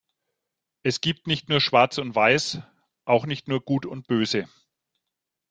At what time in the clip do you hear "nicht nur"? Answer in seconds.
1.27-1.61, 3.27-3.61